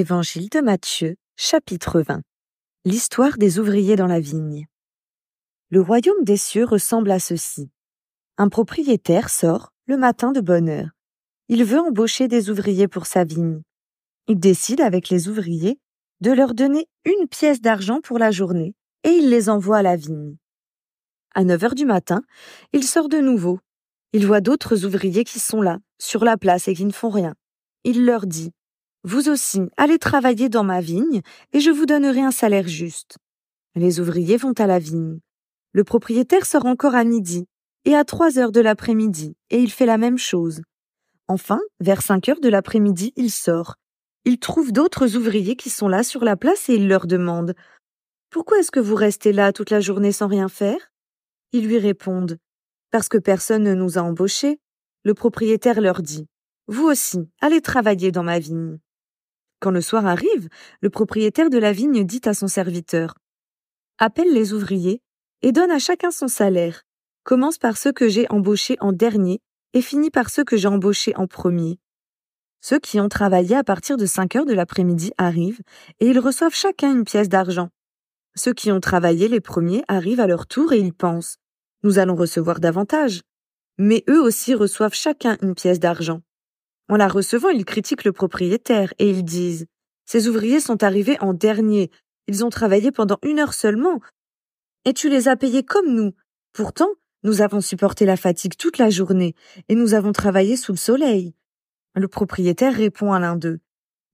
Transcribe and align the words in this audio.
Évangile 0.00 0.48
de 0.48 0.62
Matthieu, 0.62 1.16
chapitre 1.36 2.00
20. 2.00 2.22
L'histoire 2.86 3.36
des 3.36 3.58
ouvriers 3.58 3.96
dans 3.96 4.06
la 4.06 4.18
vigne. 4.18 4.66
Le 5.68 5.82
royaume 5.82 6.24
des 6.24 6.38
cieux 6.38 6.64
ressemble 6.64 7.10
à 7.10 7.18
ceci. 7.18 7.70
Un 8.38 8.48
propriétaire 8.48 9.28
sort, 9.28 9.74
le 9.84 9.98
matin 9.98 10.32
de 10.32 10.40
bonne 10.40 10.70
heure. 10.70 10.88
Il 11.48 11.66
veut 11.66 11.80
embaucher 11.80 12.28
des 12.28 12.48
ouvriers 12.48 12.88
pour 12.88 13.04
sa 13.04 13.24
vigne. 13.24 13.60
Il 14.26 14.40
décide 14.40 14.80
avec 14.80 15.10
les 15.10 15.28
ouvriers 15.28 15.78
de 16.22 16.32
leur 16.32 16.54
donner 16.54 16.88
une 17.04 17.28
pièce 17.28 17.60
d'argent 17.60 18.00
pour 18.00 18.18
la 18.18 18.30
journée 18.30 18.74
et 19.04 19.10
il 19.10 19.28
les 19.28 19.50
envoie 19.50 19.76
à 19.76 19.82
la 19.82 19.96
vigne. 19.96 20.38
À 21.34 21.44
9 21.44 21.62
heures 21.62 21.74
du 21.74 21.84
matin, 21.84 22.22
il 22.72 22.84
sort 22.84 23.10
de 23.10 23.18
nouveau. 23.18 23.60
Il 24.14 24.26
voit 24.26 24.40
d'autres 24.40 24.86
ouvriers 24.86 25.24
qui 25.24 25.40
sont 25.40 25.60
là, 25.60 25.78
sur 25.98 26.24
la 26.24 26.38
place 26.38 26.68
et 26.68 26.74
qui 26.74 26.86
ne 26.86 26.90
font 26.90 27.10
rien. 27.10 27.34
Il 27.84 28.06
leur 28.06 28.26
dit 28.26 28.54
vous 29.02 29.30
aussi, 29.30 29.62
allez 29.78 29.98
travailler 29.98 30.48
dans 30.50 30.64
ma 30.64 30.80
vigne, 30.80 31.22
et 31.52 31.60
je 31.60 31.70
vous 31.70 31.86
donnerai 31.86 32.20
un 32.20 32.30
salaire 32.30 32.68
juste. 32.68 33.16
Les 33.74 33.98
ouvriers 33.98 34.36
vont 34.36 34.52
à 34.58 34.66
la 34.66 34.78
vigne. 34.78 35.20
Le 35.72 35.84
propriétaire 35.84 36.44
sort 36.44 36.66
encore 36.66 36.94
à 36.94 37.04
midi, 37.04 37.46
et 37.86 37.94
à 37.94 38.04
trois 38.04 38.38
heures 38.38 38.52
de 38.52 38.60
l'après-midi, 38.60 39.36
et 39.48 39.58
il 39.58 39.70
fait 39.70 39.86
la 39.86 39.96
même 39.96 40.18
chose. 40.18 40.60
Enfin, 41.28 41.60
vers 41.78 42.02
cinq 42.02 42.28
heures 42.28 42.40
de 42.40 42.48
l'après-midi, 42.48 43.12
il 43.16 43.30
sort. 43.30 43.76
Il 44.24 44.38
trouve 44.38 44.72
d'autres 44.72 45.16
ouvriers 45.16 45.56
qui 45.56 45.70
sont 45.70 45.88
là 45.88 46.02
sur 46.02 46.24
la 46.24 46.36
place 46.36 46.68
et 46.68 46.74
il 46.74 46.88
leur 46.88 47.06
demande 47.06 47.54
Pourquoi 48.28 48.58
est-ce 48.58 48.70
que 48.70 48.80
vous 48.80 48.96
restez 48.96 49.32
là 49.32 49.52
toute 49.52 49.70
la 49.70 49.80
journée 49.80 50.12
sans 50.12 50.26
rien 50.26 50.48
faire? 50.48 50.92
Ils 51.52 51.66
lui 51.66 51.78
répondent 51.78 52.36
Parce 52.90 53.08
que 53.08 53.16
personne 53.16 53.62
ne 53.62 53.74
nous 53.74 53.96
a 53.96 54.02
embauchés. 54.02 54.58
Le 55.04 55.14
propriétaire 55.14 55.80
leur 55.80 56.02
dit 56.02 56.26
Vous 56.66 56.84
aussi, 56.84 57.20
allez 57.40 57.62
travailler 57.62 58.12
dans 58.12 58.24
ma 58.24 58.38
vigne. 58.38 58.78
Quand 59.60 59.70
le 59.70 59.82
soir 59.82 60.06
arrive, 60.06 60.48
le 60.80 60.88
propriétaire 60.88 61.50
de 61.50 61.58
la 61.58 61.72
vigne 61.72 62.04
dit 62.04 62.22
à 62.24 62.32
son 62.32 62.48
serviteur 62.48 63.14
Appelle 63.98 64.32
les 64.32 64.54
ouvriers 64.54 65.02
et 65.42 65.52
donne 65.52 65.70
à 65.70 65.78
chacun 65.78 66.10
son 66.10 66.28
salaire. 66.28 66.82
Commence 67.24 67.58
par 67.58 67.76
ceux 67.76 67.92
que 67.92 68.08
j'ai 68.08 68.26
embauchés 68.30 68.78
en 68.80 68.92
dernier 68.92 69.40
et 69.74 69.82
finis 69.82 70.10
par 70.10 70.30
ceux 70.30 70.44
que 70.44 70.56
j'ai 70.56 70.68
embauchés 70.68 71.14
en 71.16 71.26
premier. 71.26 71.78
Ceux 72.62 72.78
qui 72.78 73.00
ont 73.00 73.08
travaillé 73.10 73.54
à 73.54 73.64
partir 73.64 73.98
de 73.98 74.06
5 74.06 74.36
heures 74.36 74.46
de 74.46 74.54
l'après-midi 74.54 75.12
arrivent 75.18 75.60
et 76.00 76.08
ils 76.08 76.18
reçoivent 76.18 76.54
chacun 76.54 76.92
une 76.92 77.04
pièce 77.04 77.28
d'argent. 77.28 77.68
Ceux 78.34 78.54
qui 78.54 78.72
ont 78.72 78.80
travaillé 78.80 79.28
les 79.28 79.40
premiers 79.40 79.84
arrivent 79.88 80.20
à 80.20 80.26
leur 80.26 80.46
tour 80.46 80.72
et 80.72 80.78
ils 80.78 80.94
pensent 80.94 81.36
Nous 81.82 81.98
allons 81.98 82.16
recevoir 82.16 82.60
davantage. 82.60 83.22
Mais 83.76 84.04
eux 84.08 84.22
aussi 84.22 84.54
reçoivent 84.54 84.94
chacun 84.94 85.36
une 85.42 85.54
pièce 85.54 85.80
d'argent. 85.80 86.20
En 86.90 86.96
la 86.96 87.06
recevant, 87.06 87.50
ils 87.50 87.64
critiquent 87.64 88.02
le 88.02 88.10
propriétaire 88.10 88.92
et 88.98 89.08
ils 89.08 89.24
disent 89.24 89.66
Ces 90.06 90.26
ouvriers 90.26 90.58
sont 90.58 90.82
arrivés 90.82 91.16
en 91.20 91.32
dernier. 91.32 91.88
Ils 92.26 92.44
ont 92.44 92.50
travaillé 92.50 92.90
pendant 92.90 93.18
une 93.22 93.38
heure 93.38 93.54
seulement. 93.54 94.00
Et 94.84 94.92
tu 94.92 95.08
les 95.08 95.28
as 95.28 95.36
payés 95.36 95.62
comme 95.62 95.94
nous. 95.94 96.14
Pourtant, 96.52 96.88
nous 97.22 97.42
avons 97.42 97.60
supporté 97.60 98.06
la 98.06 98.16
fatigue 98.16 98.56
toute 98.56 98.78
la 98.78 98.90
journée 98.90 99.36
et 99.68 99.76
nous 99.76 99.94
avons 99.94 100.10
travaillé 100.10 100.56
sous 100.56 100.72
le 100.72 100.78
soleil. 100.78 101.32
Le 101.94 102.08
propriétaire 102.08 102.74
répond 102.74 103.12
à 103.12 103.20
l'un 103.20 103.36
d'eux. 103.36 103.60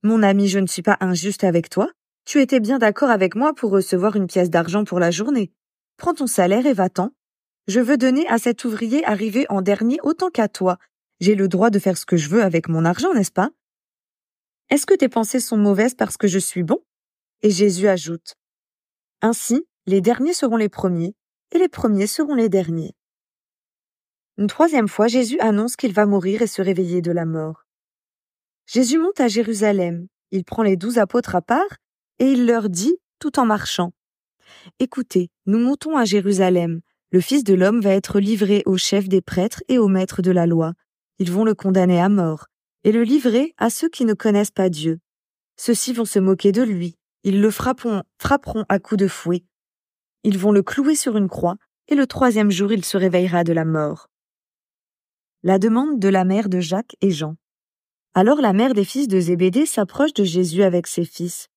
Mon 0.03 0.23
ami, 0.23 0.47
je 0.47 0.59
ne 0.59 0.67
suis 0.67 0.83
pas 0.83 0.99
injuste 1.01 1.45
avec 1.45 1.71
toi. 1.71 1.89
Tu 2.27 2.43
étais 2.43 2.61
bien 2.61 2.79
d'accord 2.79 3.09
avec 3.09 3.37
moi 3.37 3.55
pour 3.55 3.71
recevoir 3.71 4.17
une 4.17 4.27
pièce 4.27 4.51
d'argent 4.51 4.85
pour 4.85 5.01
la 5.01 5.11
journée. 5.11 5.51
Prends 5.97 6.13
ton 6.13 6.27
salaire 6.27 6.67
et 6.67 6.75
va-t'en. 6.75 7.13
Je 7.69 7.81
veux 7.81 7.97
donner 7.97 8.29
à 8.29 8.37
cet 8.37 8.67
ouvrier 8.67 9.03
arrivé 9.07 9.47
en 9.49 9.63
dernier 9.63 9.99
autant 10.03 10.29
qu'à 10.29 10.49
toi, 10.49 10.77
j'ai 11.21 11.35
le 11.35 11.49
droit 11.49 11.71
de 11.71 11.79
faire 11.79 11.97
ce 11.97 12.07
que 12.07 12.17
je 12.17 12.29
veux 12.29 12.43
avec 12.43 12.69
mon 12.69 12.85
argent, 12.85 13.15
n'est-ce 13.15 13.33
pas? 13.33 13.51
Est-ce 14.69 14.87
que 14.87 14.95
tes 14.95 15.09
pensées 15.09 15.41
sont 15.41 15.57
mauvaises 15.57 15.95
parce 15.95 16.17
que 16.17 16.29
je 16.29 16.39
suis 16.39 16.63
bon? 16.63 16.81
Et 17.43 17.51
Jésus 17.51 17.89
ajoute 17.89 18.35
Ainsi, 19.23 19.67
les 19.87 20.01
derniers 20.01 20.35
seront 20.35 20.57
les 20.57 20.69
premiers, 20.69 21.15
et 21.53 21.59
les 21.59 21.69
premiers 21.69 22.07
seront 22.07 22.35
les 22.35 22.49
derniers. 22.49 22.95
Une 24.39 24.49
troisième 24.49 24.89
fois, 24.89 25.07
Jésus 25.07 25.39
annonce 25.41 25.77
qu'il 25.77 25.93
va 25.93 26.05
mourir 26.05 26.43
et 26.43 26.47
se 26.47 26.61
réveiller 26.61 27.01
de 27.01 27.13
la 27.13 27.25
mort. 27.25 27.67
Jésus 28.67 28.99
monte 28.99 29.21
à 29.21 29.29
Jérusalem, 29.29 30.09
il 30.33 30.45
prend 30.45 30.63
les 30.63 30.77
douze 30.77 30.99
apôtres 30.99 31.37
à 31.37 31.43
part, 31.43 31.79
et 32.19 32.33
il 32.33 32.47
leur 32.47 32.69
dit, 32.69 32.97
tout 33.19 33.39
en 33.39 33.47
marchant, 33.47 33.93
Écoutez, 34.79 35.31
nous 35.47 35.59
montons 35.59 35.97
à 35.97 36.05
Jérusalem, 36.05 36.81
le 37.13 37.21
Fils 37.21 37.45
de 37.45 37.55
l'homme 37.55 37.81
va 37.81 37.91
être 37.91 38.21
livré 38.21 38.63
aux 38.67 38.77
chefs 38.77 39.09
des 39.09 39.23
prêtres 39.23 39.63
et 39.69 39.79
aux 39.79 39.89
maîtres 39.89 40.23
de 40.23 40.31
la 40.31 40.47
loi. 40.47 40.73
Ils 41.19 41.33
vont 41.33 41.45
le 41.45 41.55
condamner 41.55 42.01
à 42.01 42.09
mort 42.09 42.47
et 42.85 42.93
le 42.93 43.03
livrer 43.03 43.55
à 43.57 43.71
ceux 43.71 43.89
qui 43.89 44.05
ne 44.05 44.15
connaissent 44.15 44.51
pas 44.51 44.69
Dieu. 44.69 45.01
Ceux-ci 45.57 45.93
vont 45.93 46.05
se 46.05 46.19
moquer 46.19 46.53
de 46.53 46.63
lui, 46.63 46.97
ils 47.25 47.41
le 47.41 47.51
frapperont, 47.51 48.03
frapperont 48.21 48.65
à 48.69 48.79
coups 48.79 49.01
de 49.01 49.09
fouet. 49.09 49.45
Ils 50.23 50.39
vont 50.39 50.53
le 50.53 50.63
clouer 50.63 50.95
sur 50.95 51.17
une 51.17 51.29
croix, 51.29 51.57
et 51.89 51.95
le 51.95 52.07
troisième 52.07 52.51
jour 52.51 52.73
il 52.73 52.85
se 52.85 52.97
réveillera 52.97 53.45
de 53.45 53.53
la 53.53 53.65
mort. 53.65 54.09
La 55.43 55.59
demande 55.59 55.99
de 55.99 56.09
la 56.09 56.25
mère 56.25 56.49
de 56.49 56.61
Jacques 56.61 56.97
et 57.01 57.11
Jean. 57.11 57.37
Alors 58.15 58.41
la 58.41 58.53
mère 58.53 58.75
des 58.75 58.85
fils 58.85 59.09
de 59.09 59.21
Zébédée 59.21 59.67
s'approche 59.67 60.13
de 60.13 60.25
Jésus 60.25 60.63
avec 60.63 60.87
ses 60.87 61.05
fils. 61.05 61.49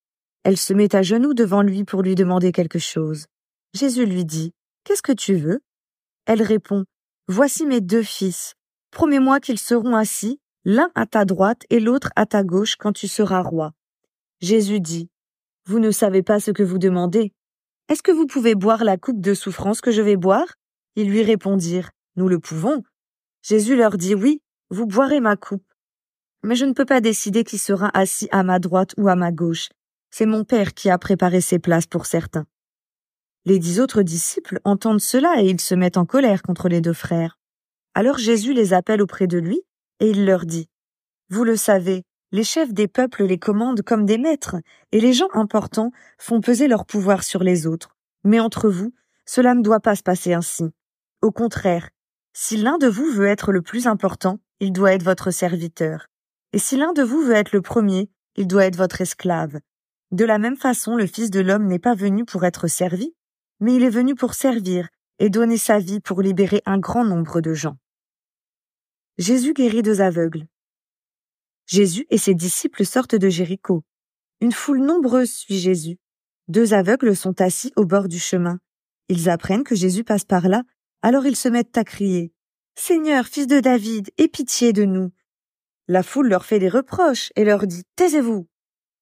Elle 0.44 0.58
se 0.58 0.74
met 0.74 0.96
à 0.96 1.02
genoux 1.02 1.34
devant 1.34 1.62
lui 1.62 1.84
pour 1.84 2.02
lui 2.02 2.16
demander 2.16 2.52
quelque 2.52 2.80
chose. 2.80 3.26
Jésus 3.74 4.06
lui 4.06 4.26
dit, 4.26 4.54
Qu'est-ce 4.84 5.02
que 5.02 5.12
tu 5.12 5.36
veux? 5.36 5.62
Elle 6.26 6.42
répond, 6.42 6.86
Voici 7.28 7.66
mes 7.66 7.82
deux 7.82 8.04
fils. 8.04 8.56
Promets-moi 8.92 9.40
qu'ils 9.40 9.60
seront 9.60 9.96
assis, 9.96 10.40
l'un 10.66 10.92
à 10.96 11.06
ta 11.06 11.26
droite 11.26 11.64
et 11.70 11.80
l'autre 11.80 12.10
à 12.16 12.26
ta 12.26 12.44
gauche 12.44 12.76
quand 12.76 12.94
tu 12.94 13.08
seras 13.08 13.42
roi. 13.42 13.74
Jésus 14.42 14.80
dit, 14.80 15.10
Vous 15.66 15.80
ne 15.80 15.92
savez 15.92 16.24
pas 16.24 16.40
ce 16.40 16.52
que 16.52 16.64
vous 16.64 16.78
demandez. 16.78 17.34
Est-ce 17.88 18.04
que 18.04 18.12
vous 18.12 18.28
pouvez 18.28 18.56
boire 18.56 18.84
la 18.84 18.98
coupe 18.98 19.22
de 19.22 19.34
souffrance 19.34 19.82
que 19.82 19.92
je 19.92 20.02
vais 20.02 20.16
boire? 20.16 20.48
Ils 20.96 21.10
lui 21.10 21.24
répondirent, 21.24 21.92
Nous 22.16 22.28
le 22.28 22.40
pouvons. 22.40 22.84
Jésus 23.42 23.76
leur 23.76 23.98
dit, 23.98 24.16
Oui, 24.16 24.42
vous 24.70 24.86
boirez 24.86 25.20
ma 25.20 25.36
coupe. 25.36 25.66
Mais 26.44 26.56
je 26.56 26.66
ne 26.66 26.74
peux 26.74 26.86
pas 26.86 27.02
décider 27.02 27.44
qui 27.44 27.58
sera 27.58 27.90
assis 27.94 28.28
à 28.32 28.44
ma 28.44 28.60
droite 28.60 28.94
ou 28.98 29.08
à 29.08 29.16
ma 29.16 29.32
gauche. 29.32 29.70
C'est 30.12 30.26
mon 30.26 30.44
Père 30.44 30.74
qui 30.74 30.90
a 30.90 30.98
préparé 30.98 31.42
ces 31.42 31.60
places 31.60 31.88
pour 31.88 32.06
certains. 32.06 32.46
Les 33.46 33.60
dix 33.60 33.80
autres 33.80 34.04
disciples 34.04 34.60
entendent 34.64 35.02
cela 35.02 35.42
et 35.42 35.50
ils 35.50 35.62
se 35.62 35.76
mettent 35.76 35.98
en 35.98 36.06
colère 36.06 36.42
contre 36.42 36.70
les 36.70 36.82
deux 36.82 36.94
frères. 36.94 37.39
Alors 38.00 38.18
Jésus 38.18 38.54
les 38.54 38.72
appelle 38.72 39.02
auprès 39.02 39.28
de 39.28 39.38
lui, 39.38 39.60
et 40.00 40.12
il 40.12 40.24
leur 40.24 40.46
dit, 40.46 40.70
Vous 41.30 41.44
le 41.44 41.58
savez, 41.58 42.06
les 42.32 42.46
chefs 42.46 42.72
des 42.72 42.88
peuples 42.88 43.26
les 43.26 43.38
commandent 43.38 43.82
comme 43.82 44.06
des 44.06 44.18
maîtres, 44.18 44.56
et 44.94 45.02
les 45.02 45.12
gens 45.12 45.28
importants 45.34 45.92
font 46.18 46.40
peser 46.40 46.70
leur 46.70 46.86
pouvoir 46.86 47.24
sur 47.24 47.44
les 47.44 47.68
autres. 47.68 47.98
Mais 48.24 48.40
entre 48.40 48.70
vous, 48.70 48.94
cela 49.26 49.54
ne 49.54 49.62
doit 49.62 49.82
pas 49.82 49.98
se 49.98 50.04
passer 50.04 50.32
ainsi. 50.32 50.64
Au 51.22 51.32
contraire, 51.32 51.90
si 52.32 52.56
l'un 52.56 52.78
de 52.78 52.88
vous 52.88 53.12
veut 53.12 53.28
être 53.28 53.52
le 53.52 53.62
plus 53.62 53.86
important, 53.86 54.40
il 54.62 54.72
doit 54.72 54.94
être 54.94 55.04
votre 55.04 55.30
serviteur. 55.30 56.08
Et 56.54 56.58
si 56.58 56.78
l'un 56.78 56.94
de 56.94 57.04
vous 57.04 57.22
veut 57.22 57.36
être 57.36 57.52
le 57.52 57.62
premier, 57.62 58.10
il 58.38 58.48
doit 58.48 58.64
être 58.64 58.78
votre 58.78 59.02
esclave. 59.02 59.60
De 60.12 60.24
la 60.24 60.38
même 60.38 60.56
façon, 60.56 60.96
le 60.96 61.06
Fils 61.06 61.32
de 61.32 61.42
l'homme 61.42 61.68
n'est 61.68 61.80
pas 61.80 61.96
venu 61.96 62.24
pour 62.24 62.46
être 62.46 62.68
servi, 62.68 63.14
mais 63.60 63.76
il 63.76 63.84
est 63.84 63.90
venu 63.90 64.16
pour 64.16 64.36
servir 64.36 64.88
et 65.20 65.30
donner 65.30 65.58
sa 65.58 65.80
vie 65.80 66.00
pour 66.00 66.22
libérer 66.22 66.62
un 66.66 66.78
grand 66.78 67.04
nombre 67.04 67.42
de 67.42 67.54
gens. 67.54 67.76
Jésus 69.20 69.54
guérit 69.54 69.82
deux 69.82 70.00
aveugles. 70.00 70.48
Jésus 71.66 72.08
et 72.10 72.18
ses 72.18 72.34
disciples 72.34 72.86
sortent 72.86 73.16
de 73.16 73.28
Jéricho. 73.28 73.84
Une 74.40 74.54
foule 74.54 74.80
nombreuse 74.80 75.34
suit 75.34 75.60
Jésus. 75.60 75.98
Deux 76.48 76.74
aveugles 76.74 77.18
sont 77.18 77.42
assis 77.42 77.74
au 77.76 77.84
bord 77.84 78.08
du 78.08 78.18
chemin. 78.18 78.60
Ils 79.10 79.30
apprennent 79.30 79.66
que 79.66 79.76
Jésus 79.76 80.06
passe 80.06 80.24
par 80.24 80.48
là, 80.48 80.64
alors 81.02 81.26
ils 81.26 81.36
se 81.36 81.50
mettent 81.50 81.78
à 81.78 81.84
crier. 81.84 82.32
Seigneur, 82.76 83.26
fils 83.26 83.46
de 83.46 83.60
David, 83.60 84.10
aie 84.18 84.30
pitié 84.30 84.72
de 84.72 84.86
nous. 84.86 85.12
La 85.90 86.02
foule 86.02 86.30
leur 86.30 86.46
fait 86.46 86.60
des 86.60 86.70
reproches 86.70 87.34
et 87.36 87.44
leur 87.44 87.68
dit 87.68 87.84
Taisez-vous. 87.98 88.48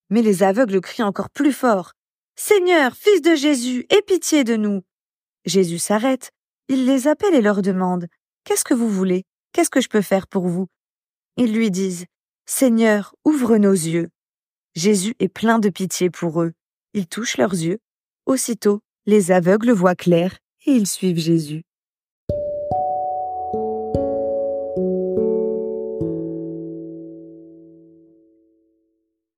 Mais 0.10 0.24
les 0.24 0.42
aveugles 0.42 0.82
crient 0.82 1.04
encore 1.04 1.30
plus 1.30 1.54
fort. 1.54 1.94
Seigneur, 2.36 2.96
fils 2.96 3.22
de 3.22 3.36
Jésus, 3.36 3.86
aie 3.92 4.02
pitié 4.02 4.44
de 4.44 4.56
nous. 4.56 4.82
Jésus 5.46 5.78
s'arrête, 5.78 6.32
il 6.70 6.88
les 6.88 7.08
appelle 7.08 7.36
et 7.36 7.42
leur 7.42 7.62
demande 7.62 8.08
Qu'est-ce 8.46 8.64
que 8.64 8.74
vous 8.74 8.90
voulez? 8.90 9.27
Qu'est-ce 9.54 9.70
que 9.70 9.82
je 9.82 9.90
peux 9.90 10.02
faire 10.02 10.28
pour 10.28 10.48
vous? 10.48 10.68
Ils 11.38 11.54
lui 11.54 11.72
disent 11.72 12.06
Seigneur, 12.46 13.16
ouvre 13.26 13.58
nos 13.58 13.74
yeux. 13.74 14.10
Jésus 14.76 15.16
est 15.20 15.28
plein 15.28 15.60
de 15.60 15.70
pitié 15.70 16.10
pour 16.10 16.42
eux. 16.42 16.54
Il 16.94 17.08
touche 17.08 17.38
leurs 17.38 17.54
yeux. 17.54 17.80
Aussitôt, 18.26 18.82
les 19.06 19.32
aveugles 19.32 19.72
voient 19.72 19.96
clair 19.96 20.38
et 20.66 20.72
ils 20.72 20.88
suivent 20.88 21.20
Jésus. 21.20 21.64